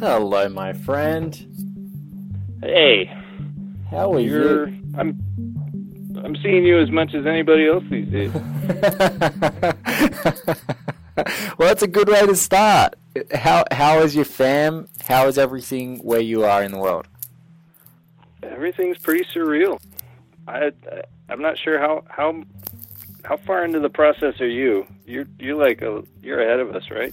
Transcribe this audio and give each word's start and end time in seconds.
Hello, 0.00 0.48
my 0.48 0.72
friend. 0.72 1.36
Hey, 2.62 3.04
How 3.90 4.14
are 4.14 4.18
you're. 4.20 4.70
you? 4.70 4.82
I'm. 4.96 5.20
I'm 6.24 6.34
seeing 6.36 6.64
you 6.64 6.78
as 6.80 6.90
much 6.90 7.12
as 7.12 7.26
anybody 7.26 7.68
else 7.68 7.84
these 7.90 8.08
days. 8.08 8.32
well, 8.32 8.44
that's 11.58 11.82
a 11.82 11.86
good 11.86 12.08
way 12.08 12.24
to 12.24 12.34
start. 12.34 12.94
How 13.34 13.64
how 13.70 13.98
is 14.00 14.16
your 14.16 14.24
fam? 14.24 14.88
How 15.06 15.26
is 15.26 15.36
everything 15.36 15.98
where 15.98 16.20
you 16.20 16.44
are 16.44 16.62
in 16.62 16.72
the 16.72 16.78
world? 16.78 17.06
Everything's 18.42 18.96
pretty 18.96 19.24
surreal. 19.24 19.78
I. 20.48 20.72
I'm 21.28 21.42
not 21.42 21.58
sure 21.58 21.78
how 21.78 22.04
how 22.08 22.42
how 23.22 23.36
far 23.36 23.66
into 23.66 23.80
the 23.80 23.90
process 23.90 24.40
are 24.40 24.48
you? 24.48 24.86
You're 25.04 25.26
you're 25.38 25.56
like 25.56 25.82
a 25.82 26.02
you're 26.22 26.40
ahead 26.40 26.60
of 26.60 26.74
us, 26.74 26.90
right? 26.90 27.12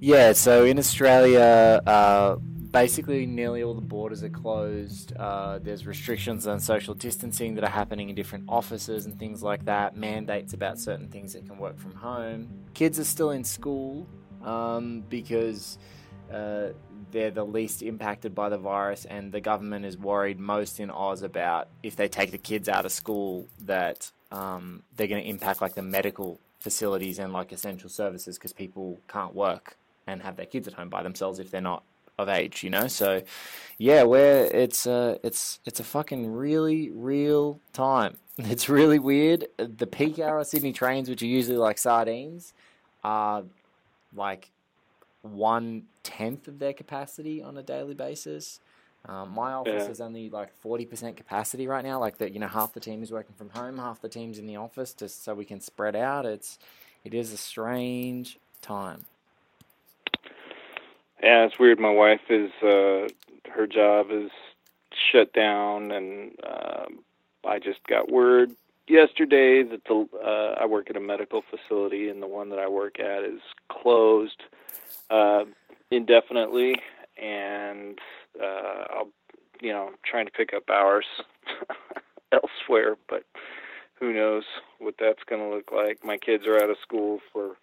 Yeah, 0.00 0.32
so 0.32 0.64
in 0.64 0.78
Australia, 0.78 1.80
uh, 1.86 2.36
basically 2.70 3.24
nearly 3.24 3.62
all 3.62 3.72
the 3.72 3.80
borders 3.80 4.22
are 4.22 4.28
closed. 4.28 5.14
Uh, 5.16 5.58
there's 5.58 5.86
restrictions 5.86 6.46
on 6.46 6.60
social 6.60 6.92
distancing 6.92 7.54
that 7.54 7.64
are 7.64 7.70
happening 7.70 8.10
in 8.10 8.14
different 8.14 8.44
offices 8.46 9.06
and 9.06 9.18
things 9.18 9.42
like 9.42 9.64
that. 9.64 9.96
Mandates 9.96 10.52
about 10.52 10.78
certain 10.78 11.08
things 11.08 11.32
that 11.32 11.46
can 11.46 11.56
work 11.56 11.78
from 11.78 11.94
home. 11.94 12.48
Kids 12.74 13.00
are 13.00 13.04
still 13.04 13.30
in 13.30 13.42
school 13.42 14.06
um, 14.44 15.02
because 15.08 15.78
uh, 16.30 16.68
they're 17.10 17.30
the 17.30 17.46
least 17.46 17.82
impacted 17.82 18.34
by 18.34 18.50
the 18.50 18.58
virus, 18.58 19.06
and 19.06 19.32
the 19.32 19.40
government 19.40 19.86
is 19.86 19.96
worried 19.96 20.38
most 20.38 20.78
in 20.78 20.90
Oz 20.90 21.22
about 21.22 21.68
if 21.82 21.96
they 21.96 22.08
take 22.08 22.32
the 22.32 22.38
kids 22.38 22.68
out 22.68 22.84
of 22.84 22.92
school 22.92 23.46
that 23.64 24.12
um, 24.30 24.82
they're 24.96 25.06
going 25.06 25.22
to 25.22 25.28
impact 25.28 25.62
like 25.62 25.74
the 25.74 25.82
medical 25.82 26.38
facilities 26.60 27.18
and 27.18 27.32
like 27.32 27.50
essential 27.50 27.88
services 27.88 28.36
because 28.36 28.52
people 28.52 29.00
can't 29.08 29.34
work 29.34 29.78
and 30.06 30.22
have 30.22 30.36
their 30.36 30.46
kids 30.46 30.68
at 30.68 30.74
home 30.74 30.88
by 30.88 31.02
themselves 31.02 31.38
if 31.38 31.50
they're 31.50 31.60
not 31.60 31.82
of 32.18 32.28
age, 32.28 32.62
you 32.64 32.70
know. 32.70 32.86
So, 32.88 33.22
yeah, 33.78 34.02
where 34.04 34.44
it's 34.44 34.86
uh, 34.86 35.18
it's 35.22 35.60
it's 35.66 35.80
a 35.80 35.84
fucking 35.84 36.32
really 36.32 36.90
real 36.90 37.60
time. 37.72 38.16
It's 38.38 38.68
really 38.68 38.98
weird. 38.98 39.46
The 39.56 39.86
peak 39.86 40.18
hour 40.18 40.44
Sydney 40.44 40.72
trains, 40.74 41.08
which 41.08 41.22
are 41.22 41.26
usually 41.26 41.56
like 41.56 41.78
sardines, 41.78 42.52
are 43.02 43.44
like 44.14 44.50
one 45.22 45.84
tenth 46.02 46.46
of 46.46 46.58
their 46.58 46.74
capacity 46.74 47.42
on 47.42 47.56
a 47.56 47.62
daily 47.62 47.94
basis. 47.94 48.60
Um, 49.06 49.30
my 49.30 49.52
office 49.52 49.84
Yeah. 49.84 49.90
is 49.90 50.00
only 50.00 50.28
like 50.30 50.52
forty 50.52 50.84
percent 50.84 51.16
capacity 51.16 51.66
right 51.66 51.84
now. 51.84 51.98
Like 51.98 52.18
that, 52.18 52.32
you 52.32 52.40
know, 52.40 52.48
half 52.48 52.72
the 52.74 52.80
team 52.80 53.02
is 53.02 53.10
working 53.10 53.34
from 53.36 53.50
home, 53.50 53.78
half 53.78 54.00
the 54.02 54.08
team's 54.08 54.38
in 54.38 54.46
the 54.46 54.56
office, 54.56 54.92
just 54.94 55.24
so 55.24 55.34
we 55.34 55.44
can 55.44 55.60
spread 55.60 55.96
out. 55.96 56.26
It's 56.26 56.58
it 57.04 57.14
is 57.14 57.32
a 57.32 57.36
strange 57.36 58.38
time. 58.60 59.06
Yeah, 61.22 61.46
it's 61.46 61.58
weird. 61.58 61.80
My 61.80 61.90
wife 61.90 62.20
is 62.30 62.50
uh 62.62 63.08
her 63.52 63.66
job 63.66 64.08
is 64.10 64.30
shut 65.12 65.32
down, 65.32 65.90
and 65.92 66.32
um 66.44 67.00
I 67.46 67.58
just 67.58 67.80
got 67.88 68.10
word 68.10 68.52
yesterday 68.88 69.62
that 69.62 69.84
the 69.84 70.08
uh, 70.18 70.56
I 70.62 70.66
work 70.66 70.90
at 70.90 70.96
a 70.96 71.00
medical 71.00 71.42
facility, 71.50 72.08
and 72.08 72.22
the 72.22 72.26
one 72.26 72.50
that 72.50 72.58
I 72.58 72.68
work 72.68 72.98
at 73.00 73.24
is 73.24 73.40
closed 73.70 74.42
uh, 75.10 75.44
indefinitely, 75.90 76.76
and 77.20 77.98
uh, 78.40 78.84
I'll 78.90 79.08
you 79.60 79.72
know 79.72 79.90
trying 80.04 80.26
to 80.26 80.32
pick 80.32 80.52
up 80.54 80.68
hours 80.70 81.06
elsewhere, 82.32 82.96
but 83.08 83.24
who 83.98 84.12
knows 84.12 84.44
what 84.78 84.94
that's 84.98 85.22
going 85.28 85.40
to 85.42 85.54
look 85.54 85.72
like. 85.72 86.04
My 86.04 86.18
kids 86.18 86.46
are 86.46 86.62
out 86.62 86.70
of 86.70 86.76
school 86.82 87.20
for 87.32 87.56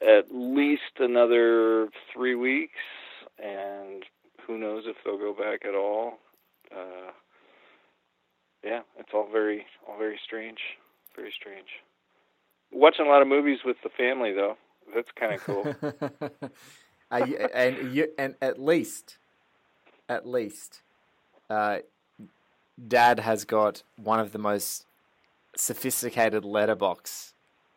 at 0.00 0.26
least 0.32 0.98
another 0.98 1.88
three 2.12 2.34
weeks, 2.34 2.80
and 3.42 4.04
who 4.46 4.58
knows 4.58 4.84
if 4.86 4.96
they'll 5.04 5.18
go 5.18 5.32
back 5.32 5.64
at 5.66 5.74
all. 5.74 6.18
Uh, 6.72 7.12
yeah, 8.62 8.80
it's 8.98 9.10
all 9.12 9.28
very, 9.30 9.66
all 9.88 9.98
very 9.98 10.18
strange, 10.24 10.58
very 11.14 11.32
strange. 11.38 11.68
Watching 12.72 13.06
a 13.06 13.08
lot 13.08 13.22
of 13.22 13.28
movies 13.28 13.58
with 13.64 13.76
the 13.82 13.90
family 13.90 14.32
though. 14.32 14.56
That's 14.94 15.08
kind 15.18 15.34
of 15.34 15.40
cool. 15.40 16.50
And 17.10 17.94
you, 17.94 18.08
and 18.18 18.34
at 18.42 18.60
least, 18.60 19.18
at 20.08 20.26
least, 20.26 20.82
uh, 21.48 21.78
Dad 22.88 23.20
has 23.20 23.44
got 23.44 23.84
one 23.96 24.18
of 24.18 24.32
the 24.32 24.38
most 24.38 24.86
sophisticated 25.56 26.42
Letterboxd 26.42 27.33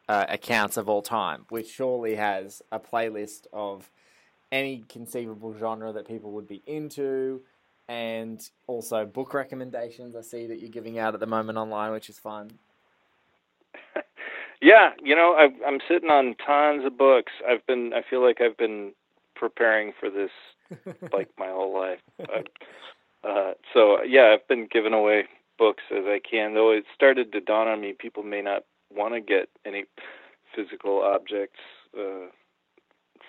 uh, 0.09 0.25
accounts 0.29 0.78
of 0.78 0.90
all 0.90 1.01
time, 1.01 1.45
which 1.50 1.69
surely 1.69 2.16
has 2.16 2.62
a 2.72 2.79
playlist 2.79 3.47
of 3.51 3.90
any 4.51 4.84
conceivable 4.88 5.56
genre 5.57 5.91
that 5.91 6.07
people 6.07 6.31
would 6.31 6.47
be 6.47 6.63
into, 6.66 7.41
and 7.90 8.50
also 8.68 9.06
book 9.06 9.34
recommendations. 9.34 10.16
I 10.16 10.22
see 10.22 10.47
that 10.47 10.59
you're 10.59 10.69
giving 10.69 10.97
out 10.97 11.13
at 11.13 11.19
the 11.19 11.28
moment 11.28 11.57
online, 11.57 11.91
which 11.91 12.09
is 12.09 12.19
fun. 12.19 12.51
yeah, 14.62 14.91
you 15.03 15.16
know, 15.16 15.35
I've, 15.38 15.62
I'm 15.66 15.79
sitting 15.88 16.09
on 16.09 16.35
tons 16.45 16.85
of 16.85 16.97
books. 16.97 17.34
I've 17.47 17.66
been, 17.66 17.91
I 17.94 18.01
feel 18.09 18.24
like 18.24 18.39
I've 18.41 18.57
been 18.57 18.94
preparing 19.35 19.94
for 20.00 20.09
this 20.09 20.31
like 21.13 21.29
my 21.38 21.47
whole 21.47 21.74
life. 21.74 22.00
I, 22.19 23.28
uh, 23.28 23.53
so 23.74 24.03
yeah, 24.03 24.34
I've 24.34 24.47
been 24.47 24.68
giving 24.72 24.94
away 24.94 25.25
books 25.57 25.84
as 25.91 26.06
I 26.06 26.19
can. 26.19 26.53
Though 26.53 26.72
it 26.72 26.85
started 26.95 27.31
to 27.34 27.41
dawn 27.41 27.68
on 27.68 27.81
me, 27.81 27.94
people 27.97 28.24
may 28.24 28.41
not 28.41 28.63
want 28.94 29.14
to 29.14 29.22
get 29.22 29.50
any 29.66 29.86
physical 30.56 31.02
objects 31.02 31.59
uh, 31.98 32.28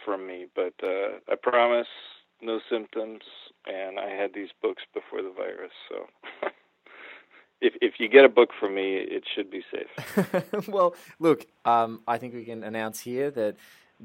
from 0.05 0.27
me, 0.27 0.47
but 0.55 0.75
uh, 0.83 1.19
I 1.31 1.35
promise 1.41 1.89
no 2.43 2.61
symptoms. 2.71 3.23
And 3.67 3.99
I 3.99 4.09
had 4.09 4.33
these 4.35 4.49
books 4.63 4.83
before 4.95 5.23
the 5.23 5.33
virus, 5.33 5.73
so. 5.89 6.07
If 7.61 7.75
if 7.83 7.95
you 7.99 8.09
get 8.09 8.25
a 8.25 8.29
book 8.29 8.51
from 8.59 8.77
me, 8.77 8.99
it 8.99 9.25
should 9.35 9.51
be 9.51 9.65
safe. 9.73 10.69
well, 10.69 10.95
look, 11.19 11.45
um, 11.65 12.03
I 12.07 12.17
think 12.17 12.33
we 12.33 12.45
can 12.45 12.63
announce 12.63 13.01
here 13.01 13.33
that 13.33 13.57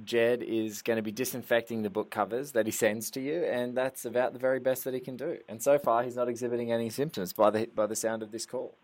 Jed 0.04 0.42
is 0.42 0.82
going 0.82 0.98
to 0.98 1.04
be 1.04 1.12
disinfecting 1.12 1.84
the 1.84 1.90
book 1.92 2.10
covers 2.10 2.54
that 2.54 2.66
he 2.66 2.72
sends 2.72 3.12
to 3.12 3.22
you, 3.22 3.44
and 3.44 3.78
that's 3.78 4.06
about 4.06 4.34
the 4.34 4.40
very 4.40 4.60
best 4.60 4.84
that 4.86 4.96
he 4.96 5.00
can 5.00 5.16
do. 5.16 5.38
And 5.48 5.62
so 5.62 5.78
far, 5.78 6.04
he's 6.04 6.16
not 6.16 6.30
exhibiting 6.30 6.72
any 6.72 6.90
symptoms 6.90 7.32
by 7.32 7.52
the 7.52 7.68
by 7.68 7.86
the 7.86 7.96
sound 7.96 8.24
of 8.24 8.32
this 8.32 8.48
call. 8.48 8.76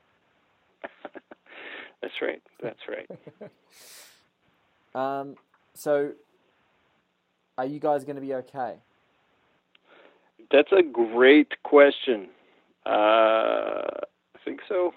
That's 2.01 2.13
right. 2.21 2.41
That's 2.61 2.79
right. 2.87 3.09
Um, 4.95 5.35
so, 5.75 6.13
are 7.59 7.65
you 7.65 7.79
guys 7.79 8.03
going 8.05 8.15
to 8.15 8.21
be 8.23 8.33
okay? 8.33 8.73
That's 10.51 10.71
a 10.71 10.81
great 10.81 11.53
question. 11.61 12.29
Uh, 12.88 12.89
I 12.89 14.39
think 14.43 14.61
so. 14.67 14.91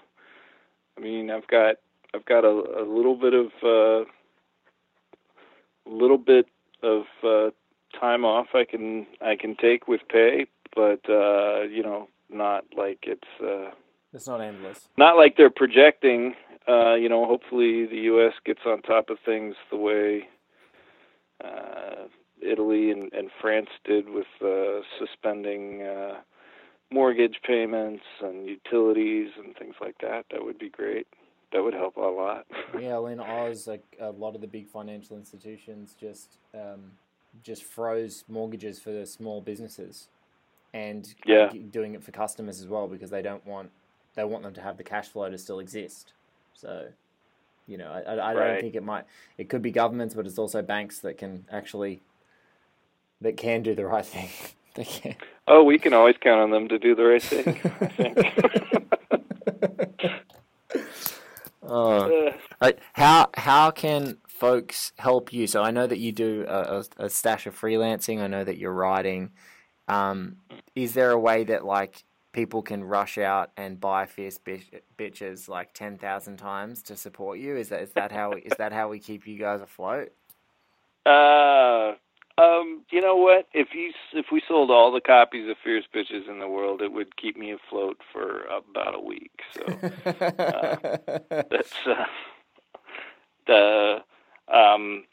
I 0.97 1.01
mean, 1.01 1.29
I've 1.29 1.45
got 1.45 1.75
I've 2.15 2.25
got 2.25 2.43
a, 2.43 2.81
a 2.81 2.85
little 2.87 3.15
bit 3.15 3.35
of 3.35 3.51
uh, 3.63 4.05
little 5.85 6.17
bit 6.17 6.47
of 6.81 7.03
uh, 7.23 7.51
time 7.99 8.25
off 8.25 8.47
I 8.55 8.63
can 8.65 9.05
I 9.21 9.35
can 9.35 9.55
take 9.55 9.87
with 9.87 10.01
pay, 10.09 10.47
but 10.75 11.01
uh, 11.07 11.61
you 11.69 11.83
know, 11.83 12.07
not 12.31 12.65
like 12.75 12.99
it's 13.03 13.21
uh, 13.39 13.69
It's 14.11 14.27
not 14.27 14.41
endless. 14.41 14.89
not 14.97 15.17
like 15.17 15.37
they're 15.37 15.51
projecting. 15.51 16.33
Uh, 16.67 16.95
you 16.95 17.09
know, 17.09 17.25
hopefully 17.25 17.85
the 17.85 17.97
U.S. 18.05 18.33
gets 18.45 18.61
on 18.65 18.81
top 18.81 19.09
of 19.09 19.17
things 19.25 19.55
the 19.69 19.77
way 19.77 20.27
uh, 21.43 22.07
Italy 22.41 22.91
and, 22.91 23.11
and 23.13 23.29
France 23.41 23.69
did 23.85 24.09
with 24.09 24.27
uh, 24.43 24.81
suspending 24.99 25.81
uh, 25.81 26.21
mortgage 26.91 27.37
payments 27.45 28.03
and 28.21 28.47
utilities 28.47 29.29
and 29.37 29.55
things 29.57 29.75
like 29.81 29.95
that. 30.01 30.25
That 30.31 30.43
would 30.43 30.57
be 30.57 30.69
great. 30.69 31.07
That 31.51 31.63
would 31.63 31.73
help 31.73 31.97
a 31.97 32.01
lot. 32.01 32.45
Yeah, 32.79 32.97
well, 32.97 33.07
in 33.07 33.19
Oz, 33.19 33.67
like 33.67 33.83
a 33.99 34.09
lot 34.09 34.33
of 34.33 34.41
the 34.41 34.47
big 34.47 34.67
financial 34.67 35.15
institutions 35.15 35.95
just 35.99 36.37
um, 36.55 36.93
just 37.43 37.63
froze 37.63 38.23
mortgages 38.27 38.79
for 38.79 38.91
the 38.91 39.05
small 39.05 39.41
businesses, 39.41 40.07
and 40.73 41.13
Yeah. 41.25 41.49
doing 41.71 41.93
it 41.93 42.03
for 42.03 42.11
customers 42.11 42.59
as 42.59 42.67
well 42.67 42.87
because 42.87 43.11
they 43.11 43.21
don't 43.21 43.45
want 43.45 43.69
they 44.15 44.23
want 44.23 44.43
them 44.43 44.53
to 44.55 44.61
have 44.61 44.77
the 44.77 44.83
cash 44.83 45.09
flow 45.09 45.29
to 45.29 45.37
still 45.37 45.59
exist. 45.59 46.13
So, 46.53 46.87
you 47.67 47.77
know, 47.77 47.91
I, 47.91 48.13
I, 48.15 48.31
I 48.31 48.33
don't 48.33 48.61
think 48.61 48.75
it 48.75 48.83
might. 48.83 49.05
It 49.37 49.49
could 49.49 49.61
be 49.61 49.71
governments, 49.71 50.13
but 50.15 50.25
it's 50.25 50.37
also 50.37 50.61
banks 50.61 50.99
that 50.99 51.17
can 51.17 51.45
actually 51.51 52.01
that 53.21 53.37
can 53.37 53.63
do 53.63 53.75
the 53.75 53.85
right 53.85 54.05
thing. 54.05 54.29
they 54.75 54.85
can. 54.85 55.15
Oh, 55.47 55.63
we 55.63 55.79
can 55.79 55.93
always 55.93 56.15
count 56.19 56.41
on 56.41 56.51
them 56.51 56.67
to 56.69 56.79
do 56.79 56.95
the 56.95 57.03
right 57.03 57.21
thing. 57.21 57.59
I 57.63 57.87
think. 57.87 58.17
Oh. 61.63 62.31
Uh, 62.61 62.71
how 62.93 63.29
how 63.33 63.71
can 63.71 64.17
folks 64.25 64.93
help 64.97 65.33
you? 65.33 65.47
So 65.47 65.61
I 65.61 65.71
know 65.71 65.85
that 65.85 65.99
you 65.99 66.13
do 66.13 66.45
a, 66.47 66.85
a, 66.97 67.05
a 67.05 67.09
stash 67.09 67.45
of 67.45 67.59
freelancing. 67.59 68.21
I 68.21 68.27
know 68.27 68.45
that 68.45 68.57
you're 68.57 68.71
writing. 68.71 69.31
Um, 69.89 70.37
is 70.75 70.93
there 70.93 71.11
a 71.11 71.19
way 71.19 71.43
that 71.43 71.65
like 71.65 72.05
people 72.33 72.61
can 72.61 72.83
rush 72.83 73.17
out 73.17 73.51
and 73.55 73.79
buy 73.79 74.05
fierce 74.05 74.37
bitch, 74.37 74.65
bitches 74.97 75.47
like 75.47 75.73
ten 75.73 75.97
thousand 75.97 76.37
times 76.37 76.83
to 76.83 76.97
support 76.97 77.39
you? 77.39 77.55
Is 77.55 77.69
that 77.69 77.81
is 77.81 77.93
that 77.93 78.11
how 78.11 78.33
is 78.33 78.57
that 78.57 78.73
how 78.73 78.89
we 78.89 78.99
keep 78.99 79.25
you 79.25 79.39
guys 79.39 79.61
afloat? 79.61 80.11
Uh, 81.05 81.93
Um, 82.35 82.83
you 82.89 82.99
know 82.99 83.15
what? 83.15 83.47
If 83.53 83.75
you 83.75 83.93
if 84.13 84.25
we 84.31 84.41
sold 84.47 84.71
all 84.71 84.91
the 84.91 85.01
copies 85.01 85.47
of 85.47 85.55
Fierce 85.63 85.85
Bitches 85.93 86.27
in 86.27 86.39
the 86.39 86.47
world, 86.47 86.81
it 86.81 86.91
would 86.91 87.15
keep 87.15 87.37
me 87.37 87.51
afloat 87.51 88.01
for 88.11 88.45
about 88.45 88.95
a 88.95 88.99
week. 88.99 89.39
So 89.53 89.63
uh, 90.05 90.77
that's 91.51 91.73
uh, 91.85 92.05
the 93.45 93.97
um, 94.51 95.05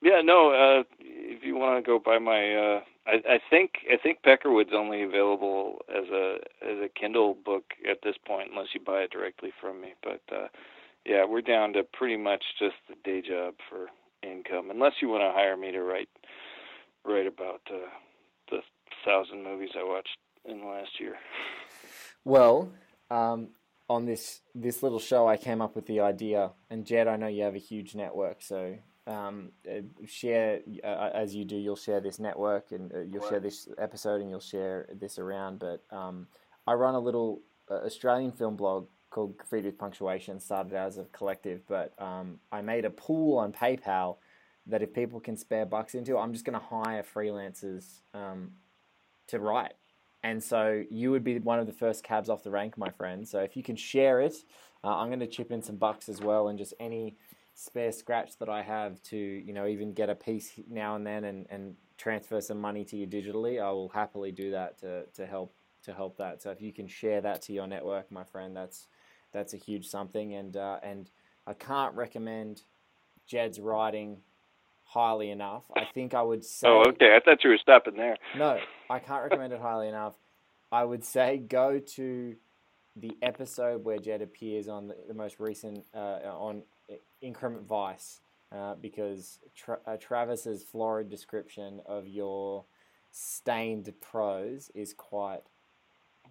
yeah. 0.00 0.22
No, 0.24 0.50
uh, 0.52 0.84
if 0.98 1.44
you 1.44 1.56
want 1.56 1.84
to 1.84 1.86
go 1.86 1.98
buy 1.98 2.18
my, 2.18 2.54
uh, 2.54 2.80
I, 3.06 3.34
I 3.34 3.38
think 3.50 3.72
I 3.90 3.96
think 3.96 4.18
Peckerwood's 4.22 4.74
only 4.74 5.02
available 5.02 5.78
as 5.88 6.08
a 6.10 6.36
as 6.62 6.78
a 6.84 6.88
Kindle 6.88 7.36
book 7.44 7.64
at 7.88 7.98
this 8.02 8.16
point, 8.26 8.50
unless 8.50 8.68
you 8.74 8.80
buy 8.80 9.00
it 9.00 9.10
directly 9.10 9.52
from 9.60 9.80
me. 9.80 9.94
But 10.02 10.22
uh, 10.34 10.48
yeah, 11.04 11.24
we're 11.24 11.40
down 11.40 11.72
to 11.74 11.82
pretty 11.84 12.16
much 12.16 12.42
just 12.58 12.74
the 12.88 12.96
day 13.04 13.22
job 13.26 13.54
for 13.68 13.86
income, 14.22 14.70
unless 14.70 14.94
you 15.00 15.08
want 15.08 15.22
to 15.22 15.32
hire 15.32 15.56
me 15.56 15.70
to 15.72 15.82
write 15.82 16.08
write 17.04 17.26
about 17.26 17.60
uh, 17.70 17.88
the 18.50 18.58
thousand 19.04 19.44
movies 19.44 19.70
I 19.78 19.84
watched 19.84 20.16
in 20.44 20.60
the 20.60 20.66
last 20.66 20.98
year. 20.98 21.14
Well, 22.24 22.72
um, 23.10 23.50
on 23.88 24.06
this 24.06 24.40
this 24.54 24.82
little 24.82 24.98
show, 24.98 25.28
I 25.28 25.36
came 25.36 25.62
up 25.62 25.76
with 25.76 25.86
the 25.86 26.00
idea, 26.00 26.52
and 26.70 26.84
Jed, 26.84 27.06
I 27.06 27.16
know 27.16 27.28
you 27.28 27.44
have 27.44 27.54
a 27.54 27.58
huge 27.58 27.94
network, 27.94 28.42
so 28.42 28.78
um, 29.06 29.50
uh, 29.68 29.82
share 30.06 30.60
uh, 30.84 31.10
as 31.14 31.34
you 31.34 31.44
do. 31.44 31.56
You'll 31.56 31.76
share 31.76 32.00
this 32.00 32.18
network, 32.18 32.72
and 32.72 32.92
uh, 32.92 33.00
you'll 33.00 33.28
share 33.28 33.40
this 33.40 33.68
episode, 33.78 34.20
and 34.20 34.30
you'll 34.30 34.40
share 34.40 34.88
this 34.98 35.18
around. 35.18 35.58
But 35.58 35.84
um, 35.90 36.26
I 36.66 36.74
run 36.74 36.94
a 36.94 37.00
little 37.00 37.42
uh, 37.70 37.84
Australian 37.84 38.32
film 38.32 38.56
blog 38.56 38.88
called 39.10 39.36
Graffiti 39.36 39.68
with 39.68 39.78
Punctuation. 39.78 40.40
Started 40.40 40.74
as 40.74 40.98
a 40.98 41.04
collective, 41.04 41.60
but 41.68 41.92
um, 41.98 42.38
I 42.50 42.60
made 42.62 42.84
a 42.84 42.90
pool 42.90 43.38
on 43.38 43.52
PayPal 43.52 44.16
that 44.66 44.82
if 44.82 44.92
people 44.92 45.20
can 45.20 45.36
spare 45.36 45.64
bucks 45.64 45.94
into, 45.94 46.18
I'm 46.18 46.32
just 46.32 46.44
going 46.44 46.58
to 46.58 46.64
hire 46.64 47.04
freelancers 47.04 48.00
um, 48.14 48.50
to 49.28 49.38
write. 49.38 49.74
And 50.24 50.42
so 50.42 50.82
you 50.90 51.12
would 51.12 51.22
be 51.22 51.38
one 51.38 51.60
of 51.60 51.68
the 51.68 51.72
first 51.72 52.02
cabs 52.02 52.28
off 52.28 52.42
the 52.42 52.50
rank, 52.50 52.76
my 52.76 52.90
friend. 52.90 53.28
So 53.28 53.38
if 53.40 53.56
you 53.56 53.62
can 53.62 53.76
share 53.76 54.20
it, 54.20 54.34
uh, 54.82 54.96
I'm 54.96 55.08
going 55.08 55.20
to 55.20 55.28
chip 55.28 55.52
in 55.52 55.62
some 55.62 55.76
bucks 55.76 56.08
as 56.08 56.20
well, 56.20 56.48
and 56.48 56.58
just 56.58 56.74
any 56.80 57.16
spare 57.58 57.90
scratch 57.90 58.36
that 58.38 58.50
I 58.50 58.62
have 58.62 59.02
to, 59.04 59.16
you 59.16 59.54
know, 59.54 59.66
even 59.66 59.94
get 59.94 60.10
a 60.10 60.14
piece 60.14 60.52
now 60.70 60.94
and 60.94 61.06
then 61.06 61.24
and, 61.24 61.46
and 61.48 61.74
transfer 61.96 62.40
some 62.40 62.60
money 62.60 62.84
to 62.84 62.96
you 62.96 63.06
digitally, 63.06 63.60
I 63.60 63.70
will 63.72 63.88
happily 63.88 64.30
do 64.30 64.50
that 64.50 64.78
to, 64.80 65.06
to 65.14 65.26
help 65.26 65.54
to 65.84 65.94
help 65.94 66.18
that. 66.18 66.42
So 66.42 66.50
if 66.50 66.60
you 66.60 66.72
can 66.72 66.86
share 66.86 67.20
that 67.22 67.42
to 67.42 67.52
your 67.52 67.66
network, 67.66 68.12
my 68.12 68.24
friend, 68.24 68.54
that's 68.54 68.88
that's 69.32 69.54
a 69.54 69.56
huge 69.56 69.86
something. 69.86 70.34
And 70.34 70.56
uh, 70.56 70.78
and 70.82 71.10
I 71.46 71.54
can't 71.54 71.94
recommend 71.94 72.62
Jed's 73.26 73.58
writing 73.58 74.18
highly 74.84 75.30
enough. 75.30 75.64
I 75.74 75.84
think 75.94 76.12
I 76.12 76.22
would 76.22 76.44
say. 76.44 76.68
Oh, 76.68 76.84
okay. 76.88 77.16
I 77.16 77.20
thought 77.24 77.42
you 77.42 77.50
were 77.50 77.58
stopping 77.58 77.96
there. 77.96 78.18
No, 78.36 78.58
I 78.90 78.98
can't 78.98 79.22
recommend 79.22 79.54
it 79.54 79.60
highly 79.60 79.88
enough. 79.88 80.14
I 80.70 80.84
would 80.84 81.04
say 81.04 81.38
go 81.38 81.78
to 81.78 82.36
the 82.96 83.16
episode 83.22 83.84
where 83.84 83.98
Jed 83.98 84.22
appears 84.22 84.68
on 84.68 84.88
the, 84.88 84.96
the 85.06 85.14
most 85.14 85.38
recent 85.38 85.84
uh, 85.94 86.20
on 86.24 86.62
Increment 87.20 87.66
Vice 87.66 88.20
uh, 88.52 88.74
because 88.80 89.38
tra- 89.54 89.80
uh, 89.86 89.96
Travis's 89.96 90.62
florid 90.62 91.08
description 91.08 91.80
of 91.86 92.08
your 92.08 92.64
stained 93.10 93.92
prose 94.00 94.70
is 94.74 94.92
quite 94.94 95.42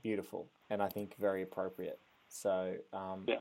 beautiful 0.01 0.47
and 0.69 0.81
I 0.81 0.87
think 0.87 1.15
very 1.19 1.41
appropriate. 1.41 1.99
So, 2.29 2.75
um, 2.93 3.25
yeah. 3.27 3.37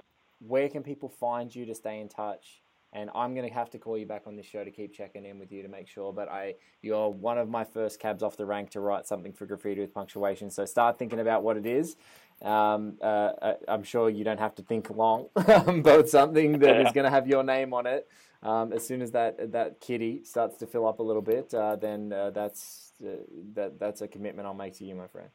where 0.46 0.68
can 0.68 0.82
people 0.82 1.08
find 1.08 1.54
you 1.54 1.66
to 1.66 1.74
stay 1.74 2.00
in 2.00 2.08
touch? 2.08 2.62
And 2.92 3.10
I'm 3.12 3.34
going 3.34 3.48
to 3.48 3.52
have 3.52 3.70
to 3.70 3.78
call 3.78 3.98
you 3.98 4.06
back 4.06 4.22
on 4.26 4.36
this 4.36 4.46
show 4.46 4.62
to 4.62 4.70
keep 4.70 4.94
checking 4.94 5.24
in 5.24 5.40
with 5.40 5.50
you 5.50 5.62
to 5.62 5.68
make 5.68 5.88
sure. 5.88 6.12
But 6.12 6.28
I, 6.28 6.54
you're 6.80 7.08
one 7.08 7.38
of 7.38 7.48
my 7.48 7.64
first 7.64 7.98
cabs 7.98 8.22
off 8.22 8.36
the 8.36 8.46
rank 8.46 8.70
to 8.70 8.80
write 8.80 9.06
something 9.06 9.32
for 9.32 9.46
graffiti 9.46 9.80
with 9.80 9.92
punctuation. 9.92 10.48
So 10.48 10.64
start 10.64 10.96
thinking 10.96 11.18
about 11.18 11.42
what 11.42 11.56
it 11.56 11.66
is. 11.66 11.96
Um, 12.42 12.98
uh, 13.00 13.54
I'm 13.68 13.82
sure 13.82 14.10
you 14.10 14.24
don't 14.24 14.40
have 14.40 14.54
to 14.56 14.62
think 14.62 14.90
long 14.90 15.28
about 15.36 16.08
something 16.08 16.58
that 16.58 16.80
is 16.80 16.92
going 16.92 17.04
to 17.04 17.10
have 17.10 17.26
your 17.26 17.42
name 17.42 17.72
on 17.72 17.86
it. 17.86 18.08
Um, 18.44 18.74
as 18.74 18.86
soon 18.86 19.00
as 19.00 19.12
that 19.12 19.52
that 19.52 19.80
kitty 19.80 20.22
starts 20.24 20.58
to 20.58 20.66
fill 20.66 20.86
up 20.86 20.98
a 20.98 21.02
little 21.02 21.22
bit, 21.22 21.54
uh, 21.54 21.76
then 21.76 22.12
uh, 22.12 22.30
that's 22.30 22.92
uh, 23.02 23.16
that 23.54 23.80
that's 23.80 24.02
a 24.02 24.08
commitment 24.08 24.46
I'll 24.46 24.52
make 24.52 24.76
to 24.78 24.84
you, 24.84 24.94
my 24.94 25.06
friend. 25.06 25.30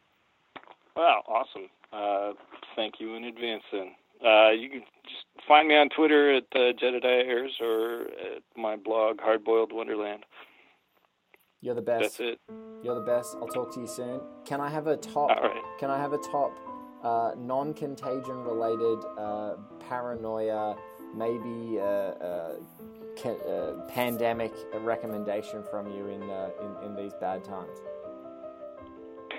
Wow, 0.95 1.23
awesome! 1.27 1.69
Uh, 1.91 2.33
thank 2.75 2.99
you 2.99 3.15
in 3.15 3.23
advance. 3.23 3.63
Then 3.71 3.95
uh, 4.23 4.51
you 4.51 4.69
can 4.69 4.81
just 5.03 5.25
find 5.47 5.67
me 5.67 5.75
on 5.75 5.89
Twitter 5.89 6.35
at 6.35 6.43
uh, 6.53 6.73
Jedidiah 6.79 7.25
Ayres 7.25 7.53
or 7.59 8.01
at 8.01 8.43
my 8.55 8.75
blog 8.75 9.17
Hardboiled 9.17 9.73
Wonderland. 9.73 10.23
You're 11.61 11.75
the 11.75 11.81
best. 11.81 12.01
That's 12.01 12.19
it. 12.19 12.39
You're 12.83 12.95
the 12.95 13.01
best. 13.01 13.35
I'll 13.41 13.47
talk 13.47 13.73
to 13.73 13.81
you 13.81 13.87
soon. 13.87 14.21
Can 14.45 14.61
I 14.61 14.69
have 14.69 14.85
a 14.85 14.97
top? 14.97 15.31
All 15.31 15.41
right. 15.41 15.63
Can 15.79 15.89
I 15.89 15.97
have 15.97 16.13
a 16.13 16.19
top 16.19 16.55
uh, 17.03 17.31
non-contagion 17.37 18.43
related 18.43 18.99
uh, 19.17 19.55
paranoia, 19.87 20.75
maybe 21.15 21.79
uh, 21.79 21.83
uh, 21.83 22.55
ca- 23.21 23.85
pandemic 23.87 24.53
recommendation 24.81 25.63
from 25.71 25.87
you 25.87 26.07
in, 26.07 26.23
in 26.23 26.85
in 26.85 26.95
these 26.95 27.13
bad 27.19 27.43
times? 27.43 27.79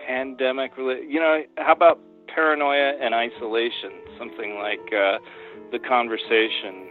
Pandemic 0.06 0.76
related. 0.76 1.10
You 1.10 1.20
know, 1.20 1.42
how 1.58 1.72
about 1.72 2.00
paranoia 2.26 2.96
and 3.00 3.14
isolation? 3.14 3.92
Something 4.18 4.56
like 4.58 4.90
the 4.90 5.78
conversation, 5.78 6.90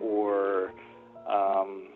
or 0.00 0.72
um. 1.28 1.88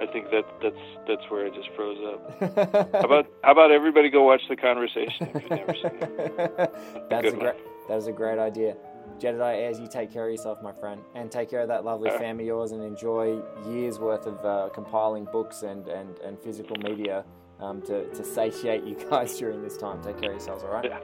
I 0.00 0.06
think 0.06 0.30
that 0.30 0.44
that's 0.62 0.76
that's 1.06 1.30
where 1.30 1.46
I 1.46 1.50
just 1.50 1.68
froze 1.74 1.98
up. 2.06 2.40
how 2.92 3.00
about 3.00 3.26
how 3.42 3.52
about 3.52 3.70
everybody 3.70 4.10
go 4.10 4.24
watch 4.24 4.42
the 4.48 4.56
conversation 4.56 5.28
if 5.34 5.42
you've 5.42 5.50
never 5.50 5.74
seen 5.74 5.90
it? 6.00 6.74
that's 7.10 7.28
a, 7.28 7.32
great 7.32 7.54
that 7.88 7.96
is 7.96 8.06
a 8.06 8.12
great 8.12 8.38
idea. 8.38 8.76
Jedidiah 9.18 9.56
Ayres, 9.56 9.80
you 9.80 9.88
take 9.88 10.12
care 10.12 10.26
of 10.26 10.30
yourself, 10.30 10.62
my 10.62 10.72
friend, 10.72 11.00
and 11.14 11.30
take 11.30 11.50
care 11.50 11.60
of 11.60 11.68
that 11.68 11.84
lovely 11.84 12.10
right. 12.10 12.20
family 12.20 12.44
of 12.44 12.48
yours, 12.48 12.72
and 12.72 12.82
enjoy 12.82 13.40
years 13.68 13.98
worth 13.98 14.26
of 14.26 14.44
uh, 14.44 14.68
compiling 14.72 15.24
books 15.24 15.62
and, 15.62 15.88
and, 15.88 16.18
and 16.20 16.38
physical 16.38 16.76
media 16.76 17.24
um, 17.60 17.82
to, 17.82 18.06
to 18.14 18.24
satiate 18.24 18.84
you 18.84 18.94
guys 19.10 19.36
during 19.36 19.62
this 19.62 19.76
time. 19.76 20.02
Take 20.02 20.20
care 20.20 20.30
of 20.30 20.36
yourselves, 20.36 20.62
all 20.62 20.70
right? 20.70 20.84
Yeah. 20.84 21.00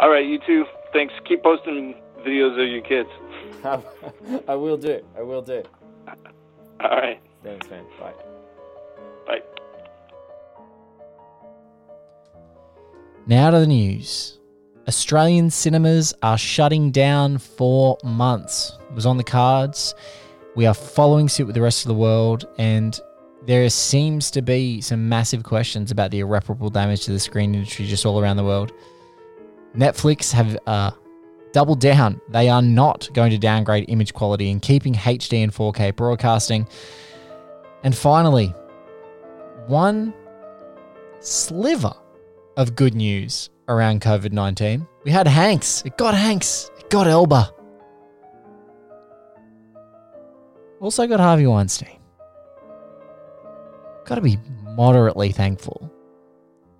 All 0.00 0.10
right, 0.10 0.26
you 0.26 0.38
too. 0.46 0.64
Thanks. 0.92 1.14
Keep 1.26 1.42
posting 1.42 1.94
videos 2.26 2.60
of 2.62 2.68
your 2.68 2.82
kids. 2.82 3.08
I 4.48 4.54
will 4.54 4.76
do. 4.76 5.00
I 5.16 5.22
will 5.22 5.42
do. 5.42 5.62
All 6.80 6.90
right. 6.90 7.20
Thanks, 7.42 7.68
man. 7.70 7.84
Bye. 7.98 8.12
Bye. 9.26 9.42
Now 13.26 13.50
to 13.50 13.60
the 13.60 13.66
news. 13.66 14.38
Australian 14.88 15.50
cinemas 15.50 16.14
are 16.22 16.38
shutting 16.38 16.90
down 16.90 17.36
for 17.36 17.98
months. 18.02 18.78
It 18.88 18.94
was 18.94 19.04
on 19.04 19.18
the 19.18 19.24
cards. 19.24 19.94
We 20.56 20.64
are 20.64 20.72
following 20.74 21.28
suit 21.28 21.46
with 21.46 21.54
the 21.54 21.60
rest 21.60 21.84
of 21.84 21.88
the 21.88 21.94
world, 21.94 22.46
and 22.58 22.98
there 23.44 23.68
seems 23.68 24.30
to 24.30 24.42
be 24.42 24.80
some 24.80 25.08
massive 25.08 25.42
questions 25.42 25.90
about 25.90 26.10
the 26.10 26.20
irreparable 26.20 26.70
damage 26.70 27.04
to 27.04 27.12
the 27.12 27.20
screen 27.20 27.54
industry 27.54 27.86
just 27.86 28.06
all 28.06 28.18
around 28.18 28.38
the 28.38 28.44
world. 28.44 28.72
Netflix 29.76 30.32
have 30.32 30.58
uh, 30.66 30.90
doubled 31.52 31.80
down. 31.80 32.20
They 32.30 32.48
are 32.48 32.62
not 32.62 33.08
going 33.12 33.30
to 33.30 33.38
downgrade 33.38 33.84
image 33.88 34.14
quality 34.14 34.50
and 34.50 34.60
keeping 34.60 34.94
HD 34.94 35.42
and 35.42 35.52
4K 35.52 35.94
broadcasting. 35.96 36.66
And 37.82 37.96
finally, 37.96 38.54
one 39.66 40.14
sliver 41.20 41.94
of 42.56 42.74
good 42.74 42.94
news 42.94 43.50
around 43.68 44.00
COVID 44.00 44.32
19. 44.32 44.86
We 45.04 45.10
had 45.10 45.26
Hanks. 45.26 45.82
It 45.84 45.96
got 45.96 46.14
Hanks. 46.14 46.70
It 46.78 46.90
got 46.90 47.06
Elba. 47.06 47.52
Also 50.80 51.06
got 51.06 51.20
Harvey 51.20 51.46
Weinstein. 51.46 51.98
Got 54.06 54.16
to 54.16 54.20
be 54.20 54.38
moderately 54.64 55.32
thankful 55.32 55.92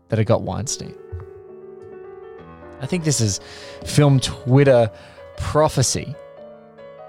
that 0.09 0.19
it 0.19 0.25
got 0.25 0.43
Weinstein. 0.43 0.95
I 2.81 2.87
think 2.87 3.05
this 3.05 3.21
is 3.21 3.41
film 3.85 4.21
Twitter 4.21 4.91
prophecy. 5.37 6.15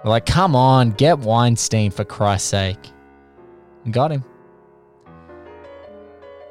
We're 0.04 0.10
like, 0.10 0.26
come 0.26 0.56
on, 0.56 0.92
get 0.92 1.20
Weinstein 1.20 1.92
for 1.92 2.04
Christ's 2.04 2.50
sake. 2.50 2.92
And 3.86 3.94
got 3.94 4.12
him. 4.12 4.24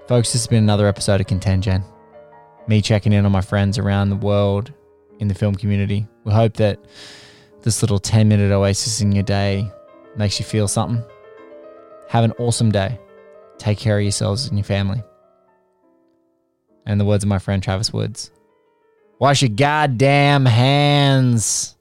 Folks, 0.06 0.32
this 0.32 0.42
has 0.42 0.46
been 0.46 0.64
another 0.64 0.86
episode 0.86 1.20
of 1.20 1.26
Contend 1.26 1.62
Gen. 1.62 1.84
Me 2.66 2.80
checking 2.80 3.12
in 3.12 3.24
on 3.26 3.32
my 3.32 3.40
friends 3.40 3.78
around 3.78 4.10
the 4.10 4.16
world 4.16 4.72
in 5.18 5.28
the 5.28 5.34
film 5.34 5.54
community. 5.54 6.06
We 6.24 6.32
hope 6.32 6.54
that 6.54 6.78
this 7.62 7.82
little 7.82 7.98
10 7.98 8.28
minute 8.28 8.52
oasis 8.52 9.00
in 9.00 9.12
your 9.12 9.24
day 9.24 9.70
makes 10.16 10.38
you 10.38 10.44
feel 10.44 10.68
something. 10.68 11.02
Have 12.08 12.24
an 12.24 12.32
awesome 12.32 12.72
day. 12.72 12.98
Take 13.58 13.78
care 13.78 13.98
of 13.98 14.02
yourselves 14.02 14.48
and 14.48 14.56
your 14.56 14.64
family. 14.64 15.02
And 16.86 16.98
the 16.98 17.04
words 17.04 17.24
of 17.24 17.28
my 17.28 17.38
friend 17.38 17.62
Travis 17.62 17.92
Woods. 17.92 18.30
Wash 19.18 19.42
your 19.42 19.50
goddamn 19.50 20.46
hands. 20.46 21.76